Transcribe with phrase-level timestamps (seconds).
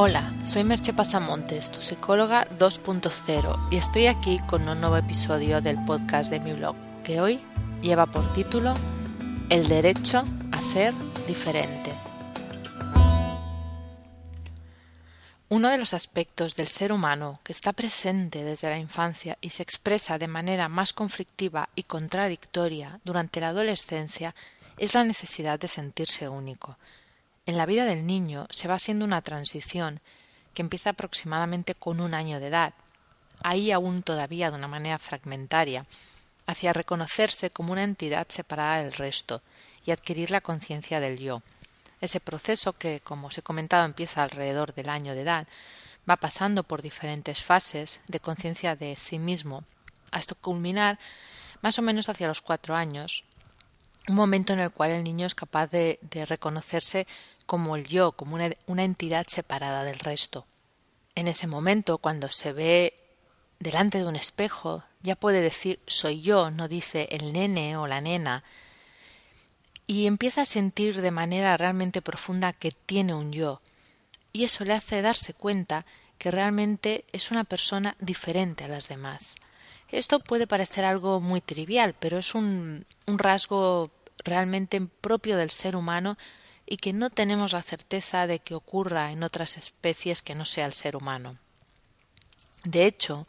[0.00, 5.84] Hola, soy Merche Pasamontes, tu psicóloga 2.0, y estoy aquí con un nuevo episodio del
[5.86, 7.40] podcast de mi blog, que hoy
[7.82, 8.76] lleva por título
[9.50, 10.22] El derecho
[10.52, 10.94] a ser
[11.26, 11.92] diferente.
[15.48, 19.64] Uno de los aspectos del ser humano que está presente desde la infancia y se
[19.64, 24.32] expresa de manera más conflictiva y contradictoria durante la adolescencia
[24.76, 26.78] es la necesidad de sentirse único,
[27.48, 30.00] en la vida del niño se va haciendo una transición
[30.52, 32.74] que empieza aproximadamente con un año de edad,
[33.40, 35.86] ahí aún todavía de una manera fragmentaria,
[36.46, 39.40] hacia reconocerse como una entidad separada del resto
[39.86, 41.40] y adquirir la conciencia del yo.
[42.02, 45.48] Ese proceso que, como os he comentado, empieza alrededor del año de edad,
[46.08, 49.64] va pasando por diferentes fases de conciencia de sí mismo,
[50.10, 50.98] hasta culminar
[51.62, 53.24] más o menos hacia los cuatro años,
[54.06, 57.06] un momento en el cual el niño es capaz de, de reconocerse
[57.48, 60.46] como el yo, como una, entidad separada del resto.
[61.14, 62.92] En ese momento, cuando se ve
[63.58, 68.02] delante de un espejo, ya puede decir soy yo, no dice el nene o la
[68.02, 68.44] nena,
[69.86, 73.62] y empieza a sentir de manera realmente profunda que tiene un yo,
[74.34, 75.86] y eso le hace darse cuenta
[76.18, 79.36] que realmente es una persona diferente a las demás.
[79.88, 83.90] Esto puede parecer algo muy trivial, pero es un, un rasgo
[84.22, 86.18] realmente propio del ser humano
[86.70, 90.66] y que no tenemos la certeza de que ocurra en otras especies que no sea
[90.66, 91.38] el ser humano.
[92.64, 93.26] De hecho,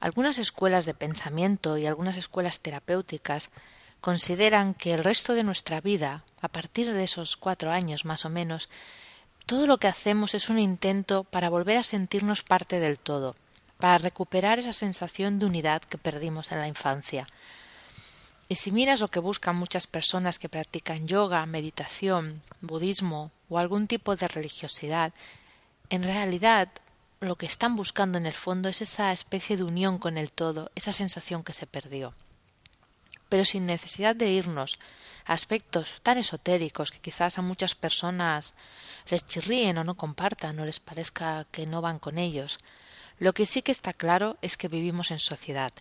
[0.00, 3.50] algunas escuelas de pensamiento y algunas escuelas terapéuticas
[4.02, 8.28] consideran que el resto de nuestra vida, a partir de esos cuatro años más o
[8.28, 8.68] menos,
[9.46, 13.34] todo lo que hacemos es un intento para volver a sentirnos parte del todo,
[13.78, 17.28] para recuperar esa sensación de unidad que perdimos en la infancia,
[18.48, 23.86] y si miras lo que buscan muchas personas que practican yoga, meditación, budismo o algún
[23.86, 25.12] tipo de religiosidad,
[25.90, 26.68] en realidad
[27.20, 30.70] lo que están buscando en el fondo es esa especie de unión con el todo,
[30.74, 32.14] esa sensación que se perdió.
[33.28, 34.78] Pero sin necesidad de irnos
[35.24, 38.54] a aspectos tan esotéricos que quizás a muchas personas
[39.08, 42.58] les chirríen o no compartan o les parezca que no van con ellos,
[43.18, 45.72] lo que sí que está claro es que vivimos en sociedad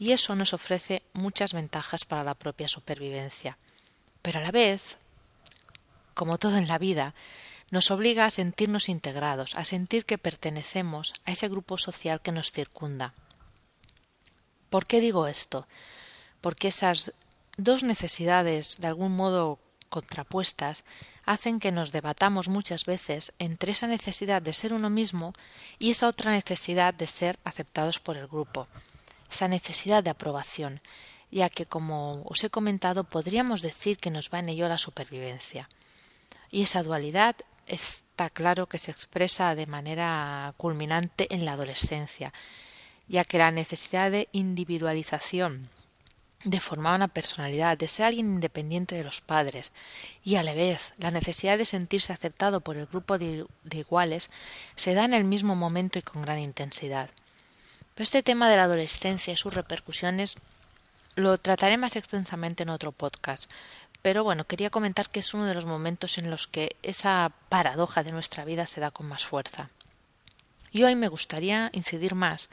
[0.00, 3.58] y eso nos ofrece muchas ventajas para la propia supervivencia.
[4.22, 4.96] Pero a la vez,
[6.14, 7.14] como todo en la vida,
[7.70, 12.50] nos obliga a sentirnos integrados, a sentir que pertenecemos a ese grupo social que nos
[12.50, 13.12] circunda.
[14.70, 15.68] ¿Por qué digo esto?
[16.40, 17.12] Porque esas
[17.58, 19.58] dos necesidades, de algún modo
[19.90, 20.84] contrapuestas,
[21.26, 25.34] hacen que nos debatamos muchas veces entre esa necesidad de ser uno mismo
[25.78, 28.66] y esa otra necesidad de ser aceptados por el grupo
[29.30, 30.80] esa necesidad de aprobación,
[31.30, 35.68] ya que, como os he comentado, podríamos decir que nos va en ello la supervivencia.
[36.50, 37.36] Y esa dualidad
[37.66, 42.32] está claro que se expresa de manera culminante en la adolescencia,
[43.06, 45.68] ya que la necesidad de individualización,
[46.42, 49.72] de formar una personalidad, de ser alguien independiente de los padres,
[50.24, 54.30] y a la vez la necesidad de sentirse aceptado por el grupo de, iguales,
[54.74, 57.10] se da en el mismo momento y con gran intensidad
[58.02, 60.36] este tema de la adolescencia y sus repercusiones
[61.16, 63.50] lo trataré más extensamente en otro podcast.
[64.02, 68.02] Pero bueno, quería comentar que es uno de los momentos en los que esa paradoja
[68.02, 69.70] de nuestra vida se da con más fuerza.
[70.72, 72.48] Y hoy me gustaría incidir más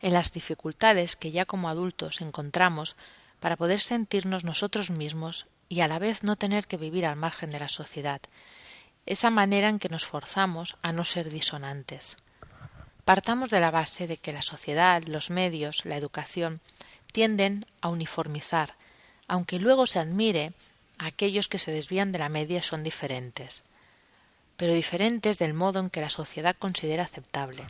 [0.00, 2.96] en las dificultades que ya como adultos encontramos
[3.40, 7.50] para poder sentirnos nosotros mismos y a la vez no tener que vivir al margen
[7.50, 8.20] de la sociedad,
[9.06, 12.16] esa manera en que nos forzamos a no ser disonantes.
[13.08, 16.60] Partamos de la base de que la sociedad, los medios, la educación
[17.10, 18.74] tienden a uniformizar,
[19.26, 20.52] aunque luego se admire
[20.98, 23.62] a aquellos que se desvían de la media son diferentes,
[24.58, 27.64] pero diferentes del modo en que la sociedad considera aceptable.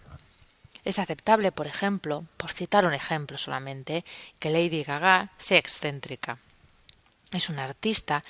[0.83, 4.05] Es aceptable, por ejemplo, por citar un ejemplo solamente,
[4.41, 6.39] que Lady Gaga sea excéntrica.
[7.31, 8.25] Es una artista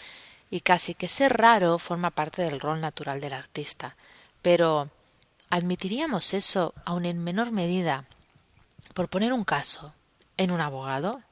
[0.50, 3.96] y casi que ser raro forma parte del rol natural del artista,
[4.42, 4.90] pero
[5.50, 8.05] ¿Admitiríamos eso, aun en menor medida,
[8.93, 9.95] por poner un caso,
[10.37, 11.23] en un abogado?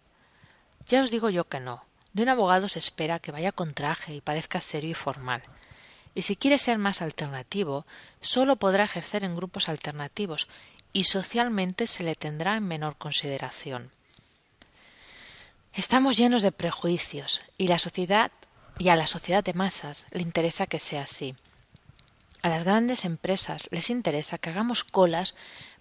[0.87, 1.85] Ya os digo yo que no.
[2.15, 5.43] De un abogado se espera que vaya con traje y parezca serio y formal.
[6.15, 7.85] Y si quiere ser más alternativo,
[8.23, 10.49] sólo podrá ejercer en grupos alternativos
[10.95, 13.91] y socialmente se le tendrá en menor consideración.
[15.75, 18.33] Estamos llenos de prejuicios y la sociedad
[18.79, 21.35] y a la sociedad de masas le interesa que sea así.
[22.47, 25.35] A las grandes empresas les interesa que hagamos colas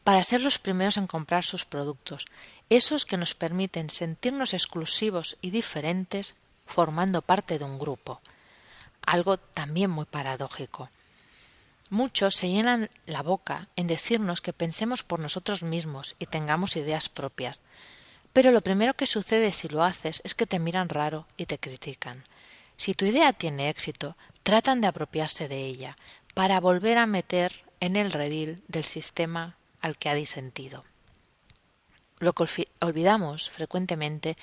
[0.04, 2.26] para ser los primeros en comprar sus productos,
[2.72, 6.34] esos que nos permiten sentirnos exclusivos y diferentes
[6.66, 8.20] formando parte de un grupo.
[9.06, 10.90] Algo también muy paradójico.
[11.92, 17.10] Muchos se llenan la boca en decirnos que pensemos por nosotros mismos y tengamos ideas
[17.10, 17.62] propias.
[18.34, 21.60] Pero lo primero que sucede si lo haces es que te miran raro y te
[21.60, 22.24] critican.
[22.76, 25.96] Si tu idea tiene éxito, tratan de apropiarse de ella
[26.36, 30.84] para volver a meter en el redil del sistema al que ha disentido.
[32.20, 34.38] Lo que olvidamos frecuentemente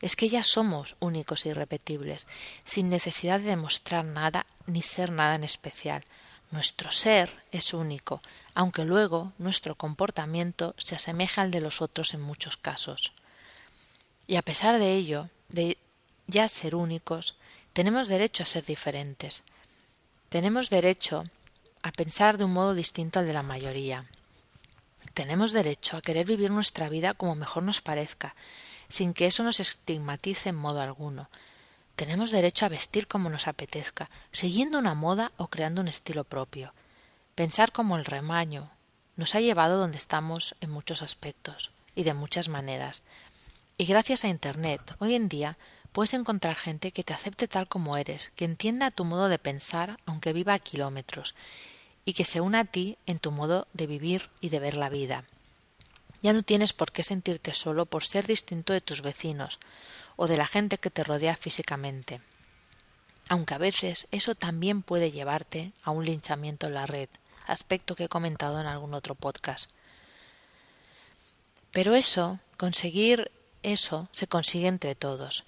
[0.00, 2.26] es que ya somos únicos e irrepetibles,
[2.64, 6.04] sin necesidad de demostrar nada ni ser nada en especial.
[6.50, 8.20] Nuestro ser es único,
[8.54, 13.12] aunque luego nuestro comportamiento se asemeja al de los otros en muchos casos.
[14.26, 15.76] Y a pesar de ello, de
[16.26, 17.36] ya ser únicos,
[17.72, 19.42] tenemos derecho a ser diferentes.
[20.34, 21.22] Tenemos derecho
[21.84, 24.06] a pensar de un modo distinto al de la mayoría.
[25.12, 28.34] Tenemos derecho a querer vivir nuestra vida como mejor nos parezca,
[28.88, 31.28] sin que eso nos estigmatice en modo alguno.
[31.94, 36.74] Tenemos derecho a vestir como nos apetezca, siguiendo una moda o creando un estilo propio.
[37.36, 38.72] Pensar como el remaño
[39.14, 43.02] nos ha llevado donde estamos en muchos aspectos y de muchas maneras.
[43.78, 45.56] Y gracias a Internet, hoy en día
[45.94, 50.00] puedes encontrar gente que te acepte tal como eres, que entienda tu modo de pensar
[50.06, 51.36] aunque viva a kilómetros,
[52.04, 54.88] y que se una a ti en tu modo de vivir y de ver la
[54.88, 55.22] vida.
[56.20, 59.60] Ya no tienes por qué sentirte solo por ser distinto de tus vecinos
[60.16, 62.20] o de la gente que te rodea físicamente.
[63.28, 67.08] Aunque a veces eso también puede llevarte a un linchamiento en la red,
[67.46, 69.70] aspecto que he comentado en algún otro podcast.
[71.70, 73.30] Pero eso, conseguir
[73.62, 75.44] eso, se consigue entre todos,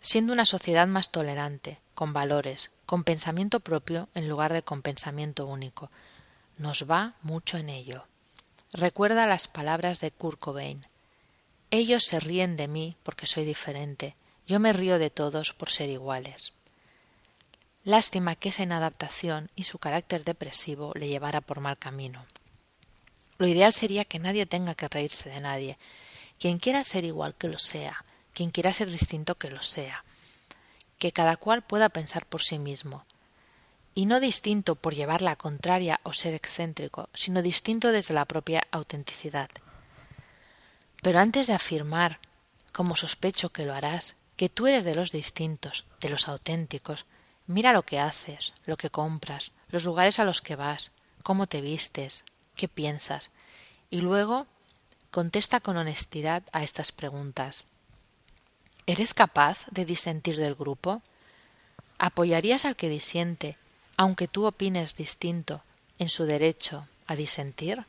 [0.00, 5.46] siendo una sociedad más tolerante, con valores, con pensamiento propio en lugar de con pensamiento
[5.46, 5.90] único.
[6.58, 8.04] Nos va mucho en ello.
[8.72, 10.86] Recuerda las palabras de Kurt Cobain.
[11.70, 14.14] Ellos se ríen de mí porque soy diferente.
[14.46, 16.52] Yo me río de todos por ser iguales.
[17.84, 22.26] Lástima que esa inadaptación y su carácter depresivo le llevara por mal camino.
[23.38, 25.78] Lo ideal sería que nadie tenga que reírse de nadie.
[26.38, 28.04] Quien quiera ser igual que lo sea,
[28.34, 30.04] quien quiera ser distinto que lo sea.
[30.98, 33.04] Que cada cual pueda pensar por sí mismo,
[33.94, 38.62] y no distinto por llevar la contraria o ser excéntrico, sino distinto desde la propia
[38.70, 39.50] autenticidad.
[41.02, 42.20] Pero antes de afirmar,
[42.72, 47.06] como sospecho que lo harás, que tú eres de los distintos, de los auténticos,
[47.46, 50.92] mira lo que haces, lo que compras, los lugares a los que vas,
[51.22, 52.24] cómo te vistes,
[52.54, 53.30] qué piensas,
[53.90, 54.46] y luego
[55.10, 57.64] contesta con honestidad a estas preguntas.
[58.86, 61.02] ¿Eres capaz de disentir del grupo?
[61.98, 63.58] ¿Apoyarías al que disiente
[63.96, 65.62] aunque tú opines distinto
[65.98, 67.84] en su derecho a disentir?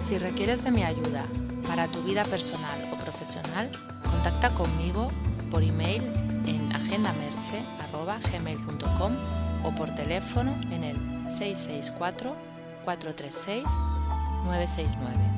[0.00, 1.26] Si requieres de mi ayuda
[1.66, 3.72] para tu vida personal o profesional,
[4.04, 5.10] contacta conmigo
[5.50, 6.04] por email
[6.46, 9.16] en agendamerche.gmail.com
[9.64, 10.96] o por teléfono en el
[12.86, 15.37] 664-436-969.